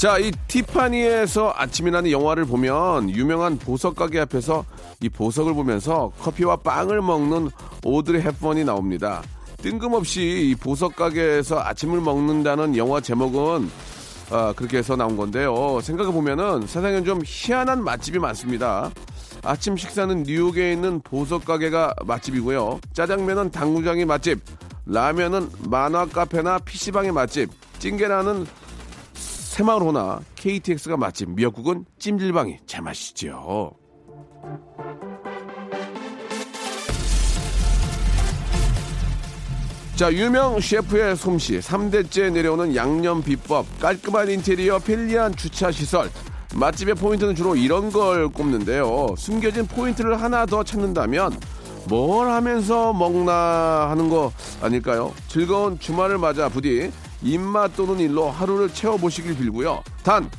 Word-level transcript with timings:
자 0.00 0.18
이 0.18 0.32
티파니에서 0.48 1.52
아침이라는 1.54 2.10
영화를 2.10 2.46
보면 2.46 3.10
유명한 3.10 3.58
보석 3.58 3.96
가게 3.96 4.18
앞에서 4.20 4.64
이 5.02 5.10
보석을 5.10 5.52
보면서 5.52 6.10
커피와 6.20 6.56
빵을 6.56 7.02
먹는 7.02 7.50
오드리 7.84 8.22
헵번이 8.22 8.64
나옵니다 8.64 9.22
뜬금없이 9.58 10.22
이 10.22 10.54
보석 10.54 10.96
가게에서 10.96 11.60
아침을 11.60 12.00
먹는다는 12.00 12.78
영화 12.78 13.02
제목은 13.02 13.70
아, 14.30 14.54
그렇게 14.56 14.78
해서 14.78 14.96
나온 14.96 15.16
건데요. 15.18 15.80
생각해 15.82 16.12
보면은 16.12 16.66
세상엔 16.66 17.04
좀 17.04 17.20
희한한 17.22 17.82
맛집이 17.84 18.20
많습니다. 18.20 18.90
아침 19.42 19.76
식사는 19.76 20.22
뉴욕에 20.22 20.72
있는 20.72 21.00
보석 21.02 21.44
가게가 21.44 21.94
맛집이고요. 22.06 22.80
짜장면은 22.94 23.50
당구장이 23.50 24.04
맛집, 24.04 24.40
라면은 24.86 25.50
만화 25.68 26.06
카페나 26.06 26.60
PC방의 26.60 27.10
맛집, 27.10 27.50
찡게라는 27.80 28.46
새마을호나 29.60 30.20
KTX가 30.36 30.96
맛집, 30.96 31.28
미역국은 31.32 31.84
찜질방이 31.98 32.60
제맛이죠. 32.64 33.72
자, 39.96 40.10
유명 40.14 40.58
셰프의 40.58 41.14
솜씨, 41.14 41.58
3대째 41.58 42.32
내려오는 42.32 42.74
양념 42.74 43.22
비법, 43.22 43.66
깔끔한 43.80 44.30
인테리어, 44.30 44.78
편리한 44.78 45.36
주차 45.36 45.70
시설. 45.70 46.08
맛집의 46.54 46.94
포인트는 46.94 47.34
주로 47.34 47.54
이런 47.54 47.90
걸 47.90 48.30
꼽는데요. 48.30 49.08
숨겨진 49.18 49.66
포인트를 49.66 50.22
하나 50.22 50.46
더 50.46 50.64
찾는다면 50.64 51.38
뭘 51.86 52.30
하면서 52.30 52.94
먹나 52.94 53.90
하는 53.90 54.08
거 54.08 54.32
아닐까요? 54.62 55.12
즐거운 55.28 55.78
주말을 55.78 56.16
맞아 56.16 56.48
부디 56.48 56.90
입맛 57.22 57.76
도는 57.76 57.98
일로 58.00 58.30
하루를 58.30 58.68
채워보시길 58.70 59.36
빌고요. 59.36 59.82
단, 60.02 60.30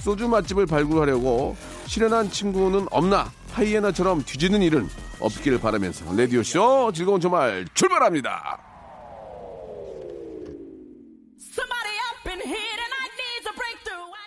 소주 0.00 0.28
맛집을 0.28 0.66
발굴하려고 0.66 1.56
실연한 1.86 2.30
친구는 2.30 2.86
없나? 2.90 3.30
하이에나처럼 3.52 4.22
뒤지는 4.24 4.62
일은 4.62 4.88
없기를 5.20 5.58
바라면서 5.60 6.14
레디오 6.14 6.42
쇼 6.42 6.92
즐거운 6.92 7.20
주말 7.20 7.66
출발합니다. 7.74 8.58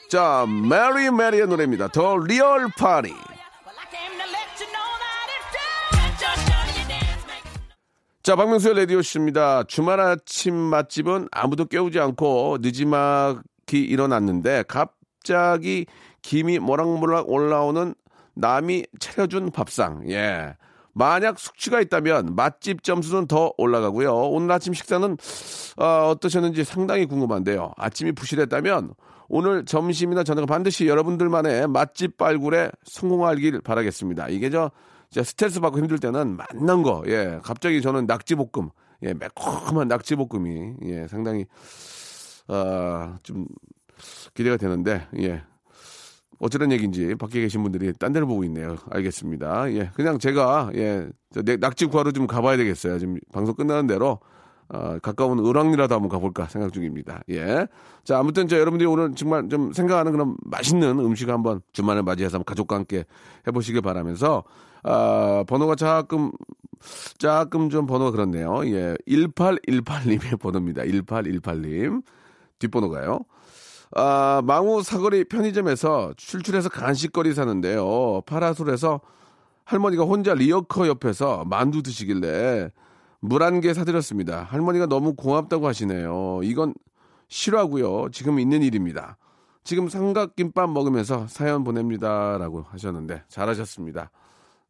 자, 0.09 0.45
메리 0.45 1.09
메리의 1.09 1.47
노래입니다. 1.47 1.87
The 1.87 2.17
Real 2.17 2.69
Party. 2.77 3.13
자, 8.23 8.35
박명수의 8.35 8.75
라디오씨입니다. 8.75 9.63
주말 9.63 9.99
아침 9.99 10.53
맛집은 10.53 11.29
아무도 11.31 11.65
깨우지 11.65 11.99
않고 11.99 12.59
늦지막이 12.61 13.79
일어났는데 13.79 14.65
갑자기 14.67 15.87
김이 16.21 16.59
모락모락 16.59 17.31
올라오는 17.31 17.95
남이 18.35 18.85
차려준 18.99 19.49
밥상. 19.49 20.07
예. 20.11 20.55
만약 20.93 21.39
숙취가 21.39 21.81
있다면 21.81 22.35
맛집 22.35 22.83
점수는 22.83 23.25
더 23.25 23.53
올라가고요. 23.57 24.13
오늘 24.13 24.51
아침 24.51 24.75
식사는 24.75 25.17
어, 25.77 25.85
어떠셨는지 26.09 26.63
상당히 26.63 27.07
궁금한데요. 27.07 27.71
아침이 27.75 28.11
부실했다면 28.11 28.93
오늘 29.33 29.63
점심이나 29.63 30.25
저녁은 30.25 30.45
반드시 30.45 30.87
여러분들만의 30.87 31.69
맛집 31.69 32.17
발굴에 32.17 32.69
성공하길 32.83 33.61
바라겠습니다. 33.61 34.27
이게 34.27 34.49
저 34.49 34.69
스트레스 35.09 35.61
받고 35.61 35.79
힘들 35.79 35.99
때는 35.99 36.35
맛난 36.35 36.83
거, 36.83 37.01
예, 37.07 37.39
갑자기 37.41 37.81
저는 37.81 38.07
낙지볶음, 38.07 38.71
예, 39.03 39.13
매콤한 39.13 39.87
낙지볶음이, 39.87 40.73
예, 40.83 41.07
상당히, 41.07 41.45
아, 42.49 43.19
좀 43.23 43.47
기대가 44.33 44.57
되는데, 44.57 45.07
예. 45.19 45.43
어쩌란 46.39 46.73
얘기인지 46.73 47.15
밖에 47.15 47.39
계신 47.39 47.63
분들이 47.63 47.93
딴 47.93 48.11
데를 48.11 48.27
보고 48.27 48.43
있네요. 48.43 48.75
알겠습니다. 48.89 49.71
예, 49.71 49.91
그냥 49.95 50.19
제가, 50.19 50.71
예, 50.75 51.07
낙지 51.61 51.85
구하러 51.85 52.11
좀 52.11 52.27
가봐야 52.27 52.57
되겠어요. 52.57 52.99
지금 52.99 53.17
방송 53.31 53.55
끝나는 53.55 53.87
대로, 53.87 54.19
어, 54.73 54.97
가까운 55.01 55.39
을왕리라도 55.39 55.95
한번 55.95 56.09
가볼까 56.09 56.47
생각 56.47 56.71
중입니다. 56.71 57.21
예. 57.29 57.67
자, 58.05 58.19
아무튼 58.19 58.47
저 58.47 58.57
여러분들이 58.57 58.87
오늘 58.87 59.13
정말 59.15 59.49
좀 59.49 59.73
생각하는 59.73 60.11
그런 60.13 60.37
맛있는 60.45 60.99
음식 60.99 61.29
한번 61.29 61.61
주말을 61.73 62.03
맞이해서 62.03 62.37
한번 62.37 62.45
가족과 62.45 62.77
함께 62.77 63.03
해보시길 63.47 63.81
바라면서, 63.81 64.43
아, 64.83 65.43
번호가 65.47 65.75
조금, 65.75 66.31
조금 67.17 67.69
좀 67.69 67.85
번호가 67.85 68.11
그렇네요. 68.11 68.61
예. 68.65 68.95
1818님의 69.07 70.39
번호입니다. 70.39 70.83
1818님. 70.83 72.01
뒷번호가요. 72.59 73.19
아, 73.93 74.41
망우 74.45 74.83
사거리 74.83 75.25
편의점에서 75.25 76.13
출출해서 76.15 76.69
간식거리 76.69 77.33
사는데요. 77.33 78.21
파라솔에서 78.25 79.01
할머니가 79.65 80.03
혼자 80.05 80.33
리어커 80.33 80.87
옆에서 80.87 81.43
만두 81.45 81.83
드시길래 81.83 82.71
물 83.21 83.43
한 83.43 83.61
개 83.61 83.73
사드렸습니다. 83.73 84.43
할머니가 84.43 84.87
너무 84.87 85.13
고맙다고 85.15 85.67
하시네요. 85.67 86.41
이건 86.43 86.73
실화고요. 87.27 88.09
지금 88.11 88.39
있는 88.39 88.61
일입니다. 88.63 89.17
지금 89.63 89.87
삼각김밥 89.89 90.71
먹으면서 90.71 91.27
사연 91.27 91.63
보냅니다라고 91.63 92.63
하셨는데 92.63 93.23
잘하셨습니다. 93.27 94.09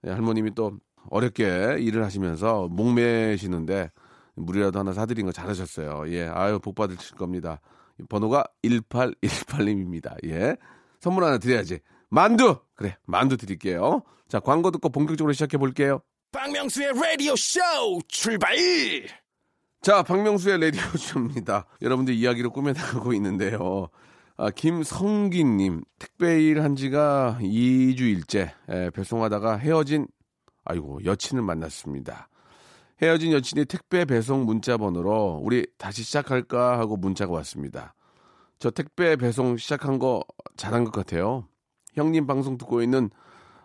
예, 0.06 0.12
할머님이 0.12 0.53
또 0.53 0.73
어렵게 1.09 1.78
일을 1.79 2.03
하시면서 2.03 2.67
목매시는데 2.67 3.89
물이라도 4.35 4.79
하나 4.79 4.91
사드린 4.94 5.25
거 5.25 5.31
잘하셨어요. 5.31 6.12
예, 6.12 6.28
아유 6.28 6.59
복 6.59 6.75
받으실 6.75 7.16
겁니다. 7.16 7.62
번호가 8.09 8.44
1818님입니다. 8.63 10.16
예, 10.25 10.57
선물 11.00 11.23
하나 11.23 11.38
드려야지. 11.38 11.79
만두 12.09 12.57
그래 12.75 12.97
만두 13.06 13.38
드릴게요. 13.38 14.01
자 14.28 14.39
광고 14.39 14.72
듣고 14.72 14.89
본격적으로 14.89 15.31
시작해 15.33 15.57
볼게요. 15.57 16.01
박명수의 16.31 16.90
Radio 16.92 17.34
Show 17.34 18.00
출발. 18.08 18.56
자, 19.81 20.02
박명수의 20.02 20.59
라디오 20.62 20.81
쇼입니다. 20.97 21.66
여러분들 21.81 22.14
이야기로 22.14 22.52
꾸며나가고 22.52 23.14
있는데요. 23.14 23.90
아, 24.38 24.50
김성기님, 24.50 25.84
택배일 26.00 26.62
한 26.62 26.75
지가 26.75 27.40
2주일째 27.42 28.53
배송하다가 28.94 29.58
헤어진, 29.58 30.08
아이고, 30.64 31.03
여친을 31.03 31.44
만났습니다. 31.44 32.30
헤어진 33.02 33.34
여친이 33.34 33.66
택배 33.66 34.06
배송 34.06 34.46
문자 34.46 34.78
번호로 34.78 35.42
우리 35.44 35.68
다시 35.78 36.03
시작할까 36.03 36.80
하고 36.80 36.96
문자가 36.96 37.34
왔습니다. 37.34 37.94
저 38.58 38.69
택배 38.69 39.16
배송 39.16 39.58
시작한 39.58 40.00
거 40.00 40.24
잘한 40.56 40.86
것 40.86 40.92
같아요. 40.92 41.48
형님 41.95 42.25
방송 42.25 42.57
듣고 42.57 42.81
있는 42.81 43.10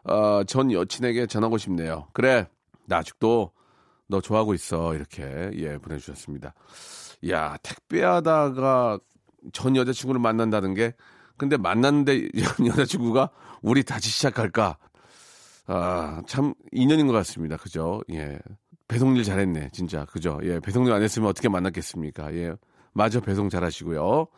어, 0.04 0.42
전 0.44 0.72
여친에게 0.72 1.26
전하고 1.26 1.58
싶네요. 1.58 2.08
그래, 2.12 2.48
나 2.86 2.98
아직도 2.98 3.52
너 4.08 4.20
좋아하고 4.20 4.54
있어. 4.54 4.94
이렇게, 4.94 5.50
예, 5.54 5.78
보내주셨습니다. 5.78 6.54
야, 7.28 7.56
택배하다가 7.62 8.98
전 9.52 9.76
여자친구를 9.76 10.20
만난다는 10.20 10.74
게, 10.74 10.94
근데 11.36 11.56
만났는데 11.56 12.28
여자친구가 12.66 13.30
우리 13.62 13.82
다시 13.82 14.10
시작할까? 14.10 14.78
아, 15.66 16.22
참, 16.26 16.54
인연인 16.72 17.06
것 17.06 17.12
같습니다. 17.12 17.56
그죠? 17.56 18.00
예. 18.12 18.38
배송일 18.88 19.24
잘했네, 19.24 19.70
진짜. 19.72 20.04
그죠? 20.04 20.38
예, 20.44 20.60
배송일 20.60 20.92
안 20.92 21.02
했으면 21.02 21.28
어떻게 21.28 21.48
만났겠습니까? 21.48 22.32
예. 22.34 22.54
마저 22.92 23.20
배송 23.20 23.48
잘 23.48 23.64
하시고요. 23.64 24.28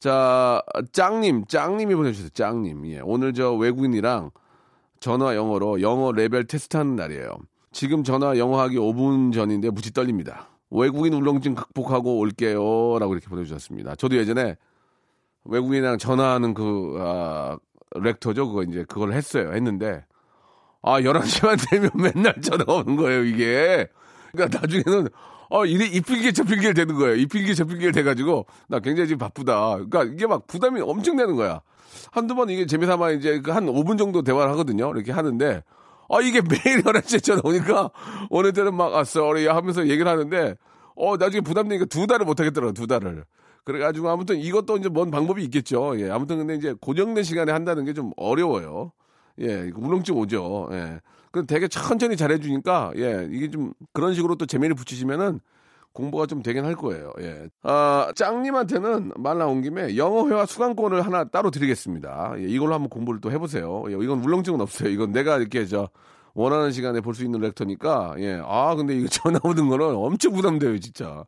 자, 0.00 0.60
짱님, 0.92 1.46
짱님이 1.46 1.94
보내주셨어요. 1.94 2.30
짱님. 2.30 2.86
예. 2.88 3.00
오늘 3.02 3.32
저 3.32 3.54
외국인이랑 3.54 4.32
전화 5.00 5.36
영어로 5.36 5.80
영어 5.80 6.12
레벨 6.12 6.46
테스트 6.46 6.76
하는 6.76 6.96
날이에요. 6.96 7.36
지금 7.74 8.04
전화 8.04 8.38
영어 8.38 8.60
하기 8.60 8.76
5분 8.76 9.34
전인데 9.34 9.68
무지 9.70 9.92
떨립니다. 9.92 10.48
외국인 10.70 11.12
울렁증 11.12 11.56
극복하고 11.56 12.18
올게요. 12.18 12.98
라고 13.00 13.12
이렇게 13.12 13.26
보내주셨습니다. 13.26 13.96
저도 13.96 14.16
예전에 14.16 14.56
외국인이랑 15.44 15.98
전화하는 15.98 16.54
그, 16.54 16.96
아, 17.00 17.58
렉터죠. 17.96 18.48
그거 18.48 18.62
이제 18.62 18.84
그걸 18.88 19.12
했어요. 19.12 19.52
했는데, 19.52 20.04
아, 20.82 21.00
11시만 21.00 21.68
되면 21.68 21.90
맨날 21.94 22.40
전화가 22.40 22.74
오는 22.74 22.94
거예요, 22.94 23.24
이게. 23.24 23.88
그러니까 24.30 24.60
나중에는 24.60 25.08
어 25.50 25.66
이래 25.66 25.84
이 25.86 26.00
핑계 26.00 26.32
저 26.32 26.42
핑계를 26.44 26.74
대는 26.74 26.94
거예요. 26.94 27.16
이 27.16 27.26
핑계 27.26 27.54
저 27.54 27.64
핑계를 27.64 27.92
대가지고 27.92 28.46
나 28.68 28.78
굉장히 28.80 29.08
지금 29.08 29.18
바쁘다. 29.18 29.74
그러니까 29.74 30.04
이게 30.04 30.26
막 30.26 30.46
부담이 30.46 30.80
엄청 30.80 31.16
되는 31.16 31.36
거야. 31.36 31.60
한두 32.10 32.34
번 32.34 32.50
이게 32.50 32.66
재미삼아 32.66 33.10
이제 33.12 33.40
그한 33.40 33.66
5분 33.66 33.98
정도 33.98 34.22
대화를 34.22 34.50
하거든요. 34.52 34.90
이렇게 34.90 35.12
하는데 35.12 35.62
아 36.08 36.20
이게 36.20 36.40
매일 36.42 36.82
11시에 36.84 37.22
전화 37.22 37.40
오니까 37.44 37.90
어느 38.30 38.52
때는 38.52 38.74
막 38.74 38.94
아 38.94 39.00
sorry 39.00 39.46
하면서 39.46 39.86
얘기를 39.88 40.06
하는데 40.08 40.56
어 40.96 41.16
나중에 41.16 41.40
부담되니까 41.40 41.86
두 41.86 42.06
달을 42.06 42.26
못 42.26 42.38
하겠더라고 42.40 42.72
두 42.72 42.86
달을. 42.86 43.24
그래가지고 43.64 44.10
아무튼 44.10 44.36
이것도 44.38 44.76
이제 44.76 44.88
뭔 44.88 45.10
방법이 45.10 45.42
있겠죠. 45.44 45.98
예 46.00 46.10
아무튼 46.10 46.38
근데 46.38 46.54
이제 46.54 46.74
고정된 46.80 47.24
시간에 47.24 47.50
한다는 47.52 47.84
게 47.84 47.94
좀 47.94 48.12
어려워요. 48.16 48.92
예 49.40 49.70
울렁증 49.74 50.16
오죠. 50.16 50.68
예. 50.72 51.00
그 51.32 51.46
되게 51.46 51.66
천천히 51.66 52.16
잘해주니까 52.16 52.92
예 52.96 53.26
이게 53.32 53.50
좀 53.50 53.72
그런 53.92 54.14
식으로 54.14 54.36
또 54.36 54.46
재미를 54.46 54.74
붙이시면은 54.76 55.40
공부가 55.94 56.26
좀 56.26 56.42
되긴 56.42 56.64
할 56.66 56.74
거예요. 56.74 57.12
예. 57.20 57.48
아, 57.62 58.12
짱님한테는 58.14 59.12
말 59.16 59.38
나온 59.38 59.62
김에 59.62 59.96
영어회화 59.96 60.44
수강권을 60.44 61.00
하나 61.06 61.24
따로 61.24 61.50
드리겠습니다. 61.50 62.34
예, 62.38 62.42
이걸로 62.42 62.74
한번 62.74 62.90
공부를 62.90 63.20
또 63.22 63.30
해보세요. 63.30 63.84
예, 63.88 63.92
이건 63.92 64.22
울렁증은 64.22 64.60
없어요. 64.60 64.90
이건 64.90 65.12
내가 65.12 65.38
이렇게 65.38 65.64
저 65.64 65.88
원하는 66.34 66.72
시간에 66.72 67.00
볼 67.00 67.14
수 67.14 67.24
있는 67.24 67.40
렉터니까 67.40 68.16
예. 68.18 68.42
아, 68.44 68.74
근데 68.74 68.94
이거 68.96 69.06
전화 69.08 69.38
오는 69.44 69.68
거는 69.68 69.86
엄청 69.94 70.32
부담돼요, 70.32 70.78
진짜. 70.80 71.24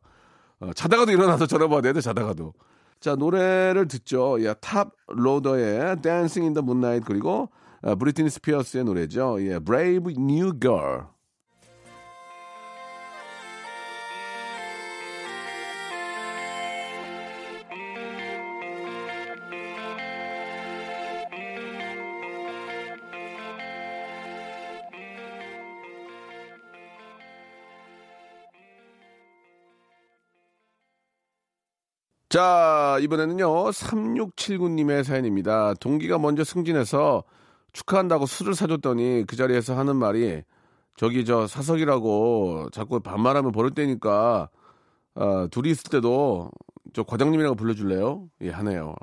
어, 0.59 0.73
자다가도 0.73 1.11
일어나서 1.13 1.47
전화 1.47 1.67
받아야 1.67 1.93
돼, 1.93 2.01
자다가도. 2.01 2.53
자, 2.99 3.15
노래를 3.15 3.87
듣죠. 3.87 4.37
예, 4.43 4.53
Toploader의 4.59 6.01
Dancing 6.01 6.41
in 6.45 6.53
the 6.53 6.63
Moonlight 6.63 7.05
그리고 7.07 7.49
어, 7.83 7.95
브리트니 7.95 8.29
스피어스의 8.31 8.83
노래죠. 8.83 9.37
예, 9.41 9.59
Brave 9.59 10.13
New 10.17 10.59
Girl. 10.59 11.03
자, 32.37 32.99
이번에는요, 33.01 33.47
3679님의 33.71 35.03
사연입니다. 35.03 35.73
동기가 35.79 36.19
먼저 36.19 36.43
승진해서 36.43 37.23
축하한다고 37.73 38.27
술을 38.27 38.53
사줬더니 38.53 39.23
그 39.25 39.35
자리에서 39.35 39.75
하는 39.75 39.95
말이 39.95 40.43
저기 40.97 41.25
저 41.25 41.47
사석이라고 41.47 42.69
자꾸 42.71 42.99
반말하면 42.99 43.51
버릴 43.51 43.71
때니까 43.71 44.49
아, 45.15 45.47
둘이 45.49 45.71
있을 45.71 45.89
때도 45.89 46.51
저 46.93 47.01
과장님이라고 47.01 47.55
불러줄래요? 47.55 48.27
예, 48.41 48.51
하네요. 48.51 48.93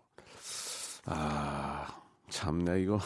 아, 1.06 1.88
참네, 2.30 2.82
이거. 2.82 3.00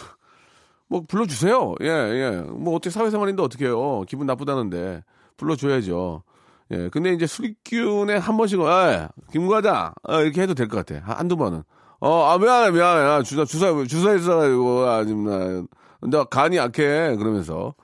뭐, 0.89 1.05
불러주세요. 1.09 1.75
예, 1.81 1.87
예. 1.89 2.31
뭐, 2.51 2.75
어떻게 2.75 2.91
사회생활인데 2.91 3.43
어떻게 3.43 3.65
해요? 3.65 4.03
기분 4.07 4.27
나쁘다는데. 4.27 5.05
불러줘야죠. 5.39 6.23
예, 6.71 6.89
근데 6.91 7.13
이제 7.13 7.27
술기운에 7.27 8.17
한 8.17 8.37
번씩은, 8.37 8.67
아, 8.67 9.09
김과장, 9.33 9.93
어, 10.03 10.21
이렇게 10.21 10.43
해도 10.43 10.55
될 10.55 10.69
것 10.69 10.85
같아. 10.85 11.01
한- 11.05 11.19
한두 11.21 11.37
번은. 11.37 11.63
어, 12.01 12.25
아, 12.25 12.39
미안해, 12.39 12.71
미안해. 12.73 13.03
아, 13.03 13.23
주사, 13.23 13.45
주사, 13.45 13.73
주사했어가지고, 13.87 14.81
아, 14.87 15.05
지금 15.05 15.25
나, 15.25 16.09
나 16.09 16.25
간이 16.25 16.57
약해. 16.57 17.17
그러면서. 17.17 17.75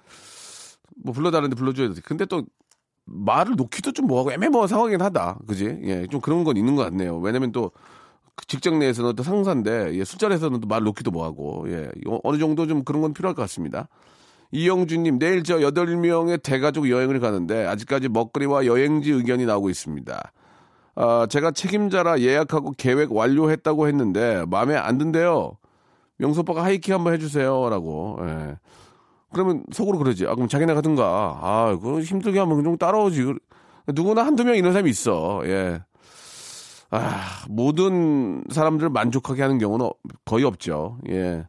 뭐 1.03 1.13
불러달라는데 1.13 1.57
불러줘야 1.57 1.93
돼. 1.93 2.01
근데 2.05 2.25
또 2.27 2.45
말을 3.07 3.57
놓기도 3.57 3.93
좀 3.93 4.07
뭐하고 4.07 4.33
애매모호한 4.33 4.69
상황이긴 4.69 5.03
하다. 5.03 5.39
그지? 5.47 5.81
예, 5.85 6.07
좀 6.07 6.21
그런 6.21 6.45
건 6.45 6.57
있는 6.57 6.77
것 6.77 6.85
같네요. 6.85 7.19
왜냐면 7.19 7.53
또그 7.53 8.47
직장 8.47 8.79
내에서는 8.79 9.15
또 9.17 9.23
상사인데, 9.23 9.95
예, 9.99 10.05
술자리에서는 10.05 10.61
또 10.61 10.67
말 10.69 10.83
놓기도 10.83 11.11
뭐하고, 11.11 11.67
예, 11.69 11.91
어- 12.07 12.21
어느 12.23 12.39
정도 12.39 12.67
좀 12.67 12.85
그런 12.85 13.03
건 13.03 13.13
필요할 13.13 13.35
것 13.35 13.43
같습니다. 13.43 13.89
이영주님, 14.53 15.19
내일 15.19 15.43
저 15.43 15.59
8명의 15.59 16.43
대가족 16.43 16.89
여행을 16.91 17.21
가는데, 17.21 17.67
아직까지 17.67 18.09
먹거리와 18.09 18.67
여행지 18.67 19.11
의견이 19.11 19.47
나오고 19.47 19.71
있습니다. 19.71 20.33
아, 20.97 21.27
제가 21.29 21.51
책임자라 21.51 22.21
예약하고 22.21 22.73
계획 22.77 23.13
완료했다고 23.13 23.89
했는데, 23.89 24.45
마음에 24.49 24.77
안 24.77 24.99
든대요. 24.99 25.57
명수 26.19 26.41
오빠가 26.41 26.63
하이킹 26.63 26.95
한번 26.95 27.13
해주세요. 27.15 27.69
라고. 27.69 28.19
예. 28.23 28.57
그러면 29.33 29.65
속으로 29.73 29.99
그러지. 29.99 30.27
아, 30.29 30.35
그럼 30.37 30.47
자기네 30.49 30.75
가든가. 30.75 31.05
아, 31.43 31.77
그거 31.83 32.01
힘들게 32.01 32.39
하면 32.39 32.63
좀 32.63 32.79
따라오지. 32.79 33.25
그- 33.25 33.39
누구나 33.89 34.25
한두 34.25 34.45
명 34.45 34.55
이런 34.55 34.73
사람이 34.73 34.89
있어. 34.89 35.43
예. 35.47 35.81
아, 36.91 37.45
모든 37.49 38.45
사람들을 38.51 38.91
만족하게 38.91 39.43
하는 39.43 39.59
경우는 39.59 39.91
거의 40.25 40.45
없죠. 40.45 40.99
예. 41.09 41.45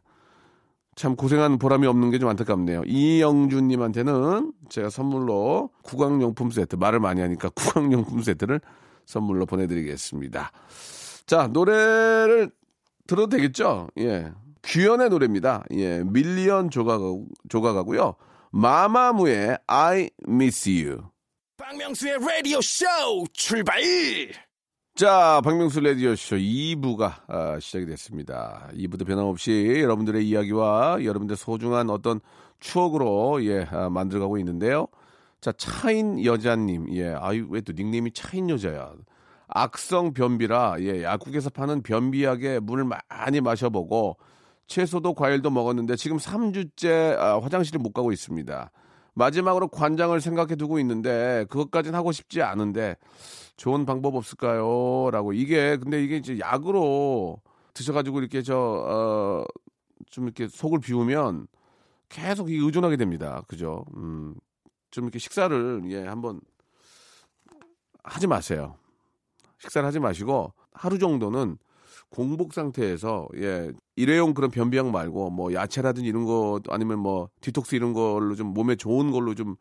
참 0.96 1.14
고생한 1.14 1.58
보람이 1.58 1.86
없는 1.86 2.10
게 2.10 2.18
좀 2.18 2.28
안타깝네요. 2.30 2.84
이영준님한테는 2.86 4.52
제가 4.70 4.88
선물로 4.90 5.70
구강용품 5.82 6.50
세트, 6.50 6.76
말을 6.76 7.00
많이 7.00 7.20
하니까 7.20 7.50
구강용품 7.50 8.22
세트를 8.22 8.60
선물로 9.04 9.46
보내드리겠습니다. 9.46 10.50
자, 11.26 11.46
노래를 11.48 12.50
들어도 13.06 13.28
되겠죠? 13.36 13.88
예. 13.98 14.32
규현의 14.62 15.10
노래입니다. 15.10 15.64
예. 15.74 16.02
밀리언 16.02 16.70
조각, 16.70 17.00
조각하고요. 17.48 18.14
마마무의 18.50 19.58
I 19.66 20.10
miss 20.26 20.68
you. 20.68 21.02
박명수의 21.58 22.18
라디오 22.20 22.60
쇼 22.60 22.84
출발! 23.32 23.80
자, 24.96 25.42
박명수 25.44 25.80
레디오쇼 25.80 26.36
2부가 26.36 27.16
아, 27.28 27.58
시작이 27.60 27.84
됐습니다. 27.84 28.66
2부도 28.72 29.06
변함없이 29.06 29.80
여러분들의 29.82 30.26
이야기와 30.26 31.04
여러분들 31.04 31.36
소중한 31.36 31.90
어떤 31.90 32.20
추억으로 32.60 33.44
예, 33.44 33.66
아, 33.70 33.90
만들어가고 33.90 34.38
있는데요. 34.38 34.86
자, 35.42 35.52
차인 35.52 36.24
여자님, 36.24 36.86
예, 36.96 37.10
아유, 37.10 37.46
왜 37.50 37.60
또 37.60 37.74
닉네임이 37.74 38.12
차인 38.12 38.48
여자야. 38.48 38.94
악성 39.48 40.14
변비라, 40.14 40.76
예, 40.80 41.02
약국에서 41.02 41.50
파는 41.50 41.82
변비약에 41.82 42.60
물을 42.60 42.84
많이 42.84 43.42
마셔보고 43.42 44.16
채소도 44.66 45.12
과일도 45.12 45.50
먹었는데 45.50 45.96
지금 45.96 46.16
3주째 46.16 47.18
아, 47.18 47.38
화장실을 47.40 47.80
못 47.80 47.92
가고 47.92 48.12
있습니다. 48.12 48.70
마지막으로 49.16 49.68
관장을 49.68 50.20
생각해 50.20 50.56
두고 50.56 50.78
있는데 50.80 51.46
그것까지는 51.50 51.98
하고 51.98 52.12
싶지 52.12 52.42
않은데 52.42 52.96
좋은 53.56 53.86
방법 53.86 54.14
없을까요? 54.14 55.10
라고 55.10 55.32
이게 55.32 55.76
근데 55.78 56.02
이게 56.04 56.16
이제 56.18 56.38
약으로 56.38 57.40
드셔가지고 57.74 58.20
이렇게 58.20 58.42
저 58.42 58.56
어 58.56 59.46
좀 60.10 60.24
이렇게 60.24 60.46
속을 60.48 60.80
비우면 60.80 61.48
계속 62.08 62.50
이 62.50 62.56
의존하게 62.56 62.96
됩니다. 62.96 63.42
그죠? 63.48 63.84
음, 63.96 64.34
좀 64.90 65.04
이렇게 65.04 65.18
식사를 65.18 65.82
예 65.90 66.06
한번 66.06 66.40
하지 68.04 68.26
마세요. 68.26 68.76
식사를 69.58 69.86
하지 69.86 69.98
마시고 69.98 70.52
하루 70.72 70.98
정도는 70.98 71.58
공복 72.10 72.54
상태에서 72.54 73.28
예 73.36 73.72
일회용 73.96 74.34
그런 74.34 74.50
변비약 74.50 74.90
말고 74.90 75.30
뭐 75.30 75.52
야채라든지 75.54 76.08
이런 76.08 76.24
거 76.24 76.60
아니면 76.68 76.98
뭐 76.98 77.28
디톡스 77.40 77.74
이런 77.74 77.92
걸로 77.94 78.34
좀 78.34 78.48
몸에 78.48 78.76
좋은 78.76 79.10
걸로 79.10 79.34
좀 79.34 79.56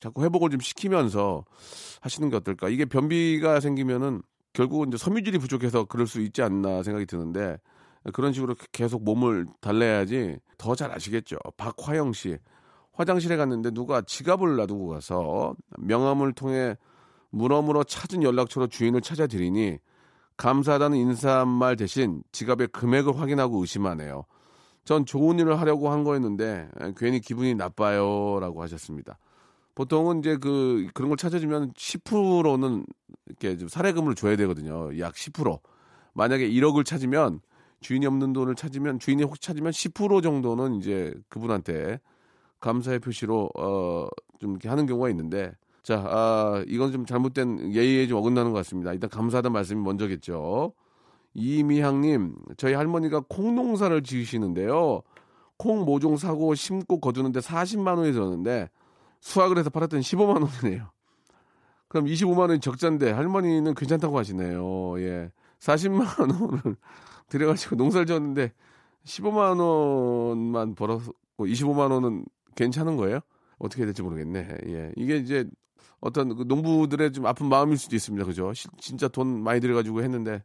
자꾸 0.00 0.24
회복을 0.24 0.50
좀 0.50 0.60
시키면서 0.60 1.44
하시는 2.00 2.30
게 2.30 2.36
어떨까? 2.36 2.68
이게 2.68 2.84
변비가 2.86 3.60
생기면은 3.60 4.22
결국은 4.54 4.88
이제 4.88 4.96
섬유질이 4.96 5.38
부족해서 5.38 5.84
그럴 5.84 6.06
수 6.06 6.20
있지 6.20 6.42
않나 6.42 6.82
생각이 6.82 7.06
드는데 7.06 7.58
그런 8.12 8.32
식으로 8.32 8.54
계속 8.72 9.04
몸을 9.04 9.46
달래야지 9.60 10.38
더 10.58 10.74
잘 10.74 10.90
아시겠죠. 10.90 11.36
박화영 11.56 12.12
씨 12.12 12.38
화장실에 12.92 13.36
갔는데 13.36 13.70
누가 13.70 14.00
지갑을 14.00 14.56
놔두고 14.56 14.88
가서 14.88 15.54
명함을 15.78 16.32
통해 16.32 16.76
물어물어 17.30 17.84
찾은 17.84 18.22
연락처로 18.22 18.68
주인을 18.68 19.00
찾아드리니 19.00 19.78
감사하다는 20.36 20.96
인사말 20.98 21.76
대신 21.76 22.22
지갑의 22.32 22.68
금액을 22.68 23.18
확인하고 23.18 23.60
의심하네요. 23.60 24.24
전 24.84 25.06
좋은 25.06 25.38
일을 25.38 25.60
하려고 25.60 25.90
한 25.90 26.04
거였는데 26.04 26.68
에, 26.80 26.92
괜히 26.96 27.20
기분이 27.20 27.54
나빠요라고 27.54 28.62
하셨습니다. 28.62 29.18
보통은 29.74 30.20
이제 30.20 30.36
그 30.36 30.88
그런 30.94 31.08
걸 31.08 31.16
찾아주면 31.16 31.72
10%는 31.72 32.86
이렇게 33.26 33.56
좀 33.56 33.68
사례금을 33.68 34.14
줘야 34.14 34.36
되거든요. 34.36 34.96
약 34.98 35.14
10%. 35.14 35.58
만약에 36.12 36.48
1억을 36.48 36.84
찾으면 36.84 37.40
주인이 37.80 38.06
없는 38.06 38.32
돈을 38.32 38.54
찾으면 38.54 38.98
주인이 38.98 39.22
혹시 39.24 39.42
찾으면 39.42 39.72
10% 39.72 40.22
정도는 40.22 40.76
이제 40.76 41.12
그분한테 41.28 42.00
감사의 42.60 43.00
표시로 43.00 43.50
어좀 43.54 44.52
이렇게 44.52 44.68
하는 44.68 44.86
경우가 44.86 45.10
있는데 45.10 45.52
자, 45.84 46.02
아, 46.08 46.64
이건 46.66 46.92
좀 46.92 47.04
잘못된 47.04 47.74
예의에 47.74 48.06
좀 48.06 48.18
어긋나는 48.18 48.52
것 48.52 48.56
같습니다. 48.58 48.94
일단 48.94 49.10
감사하다는 49.10 49.52
말씀이 49.52 49.82
먼저겠죠. 49.82 50.72
이미향님, 51.34 52.36
저희 52.56 52.72
할머니가 52.72 53.24
콩 53.28 53.54
농사를 53.54 54.02
지으시는데요. 54.02 55.02
콩 55.58 55.84
모종 55.84 56.16
사고 56.16 56.54
심고 56.54 57.00
거두는데 57.00 57.40
40만 57.40 57.98
원이 57.98 58.12
들었는데 58.12 58.70
수확을 59.20 59.58
해서 59.58 59.68
팔았더니 59.68 60.02
15만 60.02 60.42
원이네요. 60.42 60.88
그럼 61.88 62.06
25만 62.06 62.48
원이 62.48 62.60
적자인데 62.60 63.10
할머니는 63.12 63.74
괜찮다고 63.74 64.18
하시네요. 64.18 64.98
예. 65.00 65.30
40만 65.60 66.18
원을 66.18 66.76
들여가지고 67.28 67.76
농사를 67.76 68.06
지었는데 68.06 68.52
15만 69.04 69.60
원만 69.60 70.74
벌었고 70.74 71.12
25만 71.46 71.90
원은 71.90 72.24
괜찮은 72.56 72.96
거예요? 72.96 73.20
어떻게 73.64 73.80
해야 73.82 73.86
될지 73.86 74.02
모르겠네. 74.02 74.48
예. 74.66 74.92
이게 74.96 75.16
이제 75.16 75.48
어떤 76.00 76.36
그 76.36 76.42
농부들의 76.46 77.12
좀 77.12 77.26
아픈 77.26 77.48
마음일 77.48 77.78
수도 77.78 77.96
있습니다. 77.96 78.24
그죠? 78.26 78.52
시- 78.52 78.68
진짜 78.78 79.08
돈 79.08 79.42
많이 79.42 79.60
들여가지고 79.60 80.02
했는데 80.02 80.42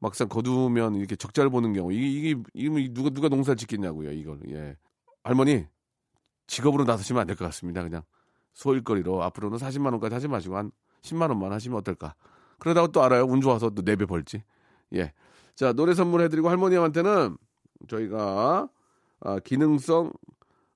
막상 0.00 0.28
거두면 0.28 0.96
이렇게 0.96 1.16
적자를 1.16 1.48
보는 1.50 1.72
경우 1.72 1.92
이게 1.92 2.06
이게, 2.30 2.42
이게 2.54 2.92
누가 2.92 3.10
누가 3.10 3.28
농사를 3.28 3.56
짓겠냐고요. 3.56 4.12
이걸 4.12 4.40
예. 4.50 4.76
할머니 5.24 5.66
직업으로 6.48 6.84
나서시면 6.84 7.20
안 7.22 7.26
될 7.26 7.36
것 7.36 7.44
같습니다. 7.46 7.82
그냥 7.82 8.02
소일거리로 8.54 9.22
앞으로는 9.22 9.58
40만 9.58 9.92
원까지 9.92 10.14
하지 10.14 10.28
마시고 10.28 10.56
한 10.56 10.70
10만 11.02 11.28
원만 11.30 11.52
하시면 11.52 11.78
어떨까? 11.78 12.14
그러다가 12.58 12.86
또 12.88 13.02
알아요. 13.02 13.24
운 13.24 13.40
좋아서 13.40 13.70
또 13.70 13.82
4배 13.82 14.06
벌지. 14.08 14.42
예. 14.94 15.12
자, 15.54 15.72
노래 15.72 15.94
선물해드리고 15.94 16.48
할머니한테는 16.48 17.36
저희가 17.88 18.68
아, 19.20 19.38
기능성 19.40 20.12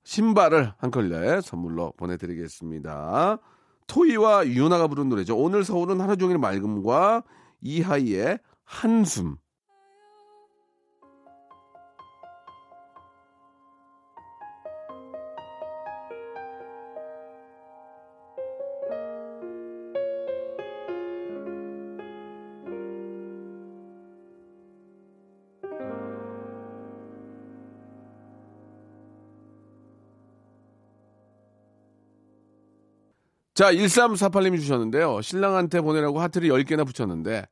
신발을 0.05 0.73
한 0.79 0.91
컬레 0.91 1.41
선물로 1.41 1.93
보내드리겠습니다. 1.97 3.39
토이와 3.87 4.47
유나가 4.47 4.87
부른 4.87 5.09
노래죠. 5.09 5.37
오늘 5.37 5.65
서울은 5.65 6.01
하루 6.01 6.17
종일 6.17 6.39
맑음과 6.39 7.25
이하이의 7.61 8.39
한숨. 8.65 9.37
자, 33.61 33.71
1348님이 33.75 34.59
주셨는데요. 34.59 35.21
신랑한테 35.21 35.83
보내라고 35.83 36.19
하트를 36.19 36.49
10개나 36.49 36.87
붙였는데 36.87 37.45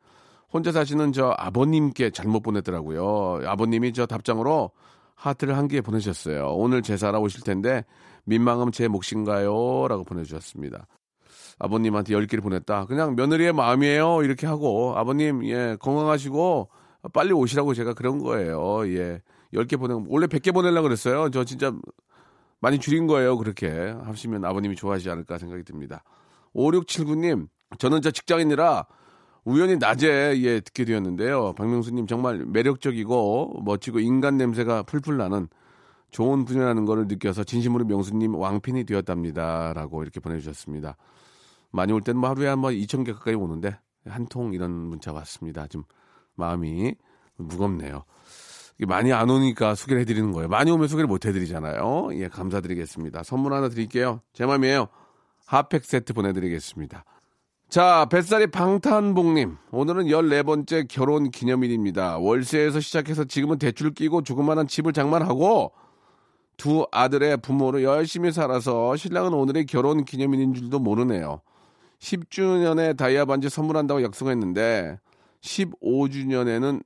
혼자 0.51 0.73
사시는 0.73 1.13
저 1.13 1.35
아버님께 1.37 2.13
잘못 2.13 2.41
보냈더라고요. 2.41 3.47
아버님이 3.47 3.93
저 3.93 4.07
답장으로 4.07 4.71
하트를 5.15 5.59
한 5.59 5.69
개 5.69 5.83
보내셨어요. 5.83 6.55
오늘 6.55 6.81
제사라 6.81 7.19
오실 7.19 7.43
텐데 7.43 7.85
민망하면 8.25 8.73
제 8.73 8.89
몫인가요? 8.89 9.87
라고 9.87 10.03
보내주셨습니다. 10.05 10.87
아버님한테 11.59 12.15
10개를 12.15 12.43
보냈다. 12.43 12.87
그냥 12.87 13.15
며느리의 13.15 13.53
마음이에요. 13.53 14.23
이렇게 14.23 14.47
하고 14.47 14.95
아버님 14.97 15.45
예 15.45 15.77
건강하시고 15.79 16.71
빨리 17.13 17.35
오시라고 17.35 17.75
제가 17.75 17.93
그런 17.93 18.19
거예요. 18.19 18.89
예. 18.97 19.21
10개 19.53 19.79
보내 19.79 19.93
원래 20.09 20.27
100개 20.27 20.55
보내려고 20.55 20.85
그랬어요. 20.85 21.29
저 21.29 21.45
진짜 21.45 21.71
많이 22.61 22.79
줄인 22.79 23.07
거예요. 23.07 23.37
그렇게 23.39 23.69
하시면 24.05 24.45
아버님이 24.45 24.77
좋아하시지 24.77 25.09
않을까 25.11 25.39
생각이 25.39 25.63
듭니다. 25.65 26.03
5679님, 26.55 27.49
저는 27.79 28.03
저 28.03 28.11
직장인이라 28.11 28.87
우연히 29.45 29.77
낮에 29.77 30.35
예, 30.43 30.61
듣게 30.61 30.85
되었는데요. 30.85 31.53
박명수님 31.55 32.07
정말 32.07 32.45
매력적이고 32.45 33.63
멋지고 33.65 34.01
인간 34.01 34.37
냄새가 34.37 34.83
풀풀 34.83 35.17
나는 35.17 35.49
좋은 36.11 36.45
분이라는 36.45 36.85
거를 36.85 37.07
느껴서 37.07 37.45
진심으로 37.45 37.85
명수님 37.85 38.35
왕팬이 38.35 38.85
되었답니다. 38.85 39.73
라고 39.75 40.03
이렇게 40.03 40.21
보내주셨습니다. 40.21 40.97
많이 41.71 41.93
올 41.93 42.01
때는 42.01 42.21
뭐 42.21 42.31
하루에 42.31 42.49
한번 42.49 42.73
2,000개 42.75 43.13
가까이 43.15 43.35
오는데 43.35 43.79
한 44.07 44.27
통 44.27 44.53
이런 44.55 44.71
문자 44.73 45.13
왔습니다. 45.13 45.67
좀 45.67 45.85
마음이 46.35 46.95
무겁네요. 47.37 48.05
많이 48.87 49.13
안 49.13 49.29
오니까 49.29 49.75
소개를 49.75 50.03
해드리는 50.03 50.33
거예요. 50.33 50.49
많이 50.49 50.71
오면 50.71 50.89
소개를 50.89 51.09
못 51.09 51.27
해드리잖아요. 51.27 52.11
예, 52.15 52.29
감사드리겠습니다. 52.29 53.23
선물 53.25 53.53
하나 53.53 53.69
드릴게요. 53.69 54.21
제 54.33 54.47
맘이에요. 54.47 54.89
핫팩 55.47 55.85
세트 55.85 56.13
보내드리겠습니다. 56.13 57.05
자, 57.69 58.07
뱃살이 58.11 58.47
방탄복님. 58.47 59.57
오늘은 59.73 60.07
14번째 60.07 60.89
결혼 60.89 61.31
기념일입니다. 61.31 62.19
월세에서 62.19 62.81
시작해서 62.81 63.25
지금은 63.25 63.59
대출 63.59 63.93
끼고 63.93 64.23
조그마한 64.23 64.69
집을 64.69 64.93
장만하고 64.93 65.73
두 66.57 66.87
아들의 66.91 67.37
부모로 67.39 67.83
열심히 67.83 68.33
살아서 68.33 68.97
신랑은 68.97 69.35
오늘이 69.35 69.67
결혼 69.67 70.05
기념일인 70.05 70.55
줄도 70.55 70.79
모르네요. 70.79 71.41
10주년에 72.01 72.97
다이아 72.97 73.25
반지 73.27 73.49
선물한다고 73.49 74.03
약속했는데 74.03 74.99
15주년에는 75.41 76.83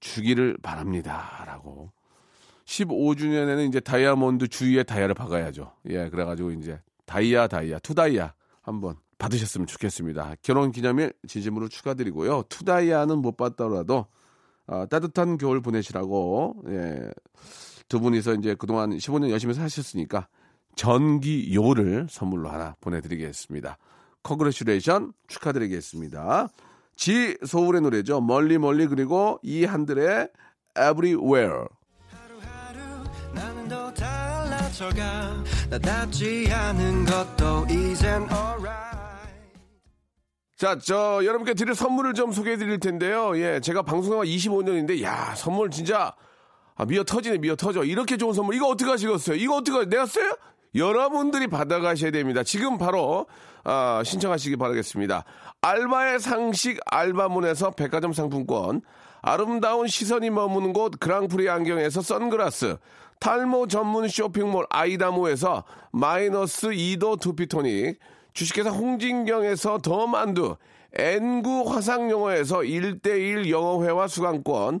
주기를 0.00 0.56
바랍니다. 0.62 1.44
라고. 1.46 1.90
15주년에는 2.64 3.68
이제 3.68 3.80
다이아몬드 3.80 4.48
주위에 4.48 4.82
다이아를 4.82 5.14
박아야죠. 5.14 5.72
예, 5.88 6.08
그래가지고 6.08 6.52
이제 6.52 6.80
다이아, 7.06 7.48
다이아, 7.48 7.80
투다이아 7.80 8.32
한번 8.62 8.96
받으셨으면 9.18 9.66
좋겠습니다. 9.66 10.36
결혼 10.42 10.72
기념일 10.72 11.12
진심으로 11.26 11.68
축하드리고요. 11.68 12.44
투다이아는 12.48 13.18
못 13.18 13.36
받더라도 13.36 14.06
아, 14.66 14.86
따뜻한 14.86 15.36
겨울 15.36 15.60
보내시라고 15.60 16.62
예, 16.68 17.10
두 17.88 18.00
분이서 18.00 18.34
이제 18.34 18.54
그동안 18.54 18.90
15년 18.90 19.30
열심히 19.30 19.52
사셨으니까 19.52 20.28
전기요를 20.76 22.06
선물로 22.08 22.48
하나 22.48 22.76
보내드리겠습니다. 22.80 23.76
congratulation 24.22 25.12
축하드리겠습니다. 25.26 26.48
지 27.00 27.34
소울의 27.46 27.80
노래죠. 27.80 28.20
멀리 28.20 28.58
멀리 28.58 28.86
그리고 28.86 29.40
이 29.42 29.64
한들의 29.64 30.28
Everywhere. 30.76 31.64
것도 37.06 37.64
이젠 37.70 38.28
alright 38.30 39.00
자, 40.58 40.76
저 40.78 41.24
여러분께 41.24 41.54
드릴 41.54 41.74
선물을 41.74 42.12
좀 42.12 42.32
소개해 42.32 42.58
드릴 42.58 42.78
텐데요. 42.78 43.34
예, 43.38 43.60
제가 43.60 43.80
방송한 43.80 44.26
25년인데 44.26 45.02
야, 45.02 45.34
선물 45.34 45.70
진짜 45.70 46.14
아, 46.74 46.84
미어 46.84 47.02
터지네, 47.02 47.38
미어 47.38 47.56
터져. 47.56 47.82
이렇게 47.82 48.18
좋은 48.18 48.34
선물 48.34 48.56
이거 48.56 48.66
어떻게 48.66 48.90
하시겠어요? 48.90 49.36
이거 49.36 49.56
어떻게 49.56 49.78
하- 49.78 49.84
내가 49.86 50.04
써요? 50.04 50.36
여러분들이 50.74 51.46
받아가셔야 51.46 52.10
됩니다. 52.10 52.42
지금 52.42 52.78
바로 52.78 53.26
아, 53.64 54.02
신청하시기 54.04 54.56
바라겠습니다. 54.56 55.24
알바의 55.60 56.20
상식 56.20 56.80
알바문에서 56.86 57.72
백화점 57.72 58.12
상품권, 58.12 58.80
아름다운 59.20 59.86
시선이 59.86 60.30
머무는 60.30 60.72
곳 60.72 60.98
그랑프리 60.98 61.50
안경에서 61.50 62.00
선글라스, 62.00 62.78
탈모 63.18 63.66
전문 63.66 64.08
쇼핑몰 64.08 64.66
아이다모에서 64.70 65.64
마이너스 65.92 66.68
2도 66.68 67.20
두피토닉, 67.20 67.98
주식회사 68.32 68.70
홍진경에서 68.70 69.78
더 69.78 70.06
만두, 70.06 70.56
N구 70.94 71.64
화상영어에서 71.68 72.60
1대1 72.60 73.50
영어회화 73.50 74.08
수강권, 74.08 74.80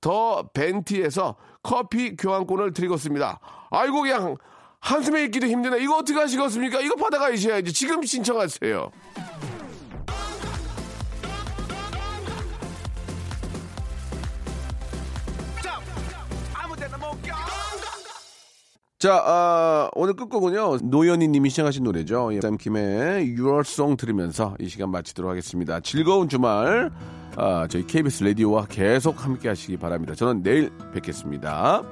더 0.00 0.48
벤티에서 0.52 1.36
커피 1.62 2.16
교환권을 2.16 2.72
드리고 2.72 2.94
있습니다. 2.94 3.40
아이고 3.70 4.02
그냥 4.02 4.36
한숨에 4.80 5.24
있기도 5.24 5.46
힘드네. 5.46 5.82
이거 5.82 5.96
어떻게 5.96 6.18
하시겠습니까? 6.18 6.80
이거 6.80 6.94
받아가셔야지. 6.96 7.72
지금 7.72 8.02
신청하세요. 8.02 8.90
자, 18.98 19.22
아, 19.24 19.90
오늘 19.94 20.14
끝곡은요, 20.14 20.78
노현희 20.82 21.28
님이 21.28 21.50
시청하신 21.50 21.84
노래죠. 21.84 22.34
예, 22.34 22.40
쌈킴의 22.40 23.36
Your 23.38 23.60
Song 23.60 23.96
들으면서 23.96 24.56
이 24.58 24.68
시간 24.68 24.90
마치도록 24.90 25.30
하겠습니다. 25.30 25.78
즐거운 25.78 26.28
주말, 26.28 26.90
아, 27.40 27.68
저희 27.68 27.86
KBS 27.86 28.24
라디오와 28.24 28.66
계속 28.66 29.24
함께 29.24 29.48
하시기 29.48 29.76
바랍니다. 29.76 30.12
저는 30.14 30.42
내일 30.42 30.70
뵙겠습니다. 30.92 31.82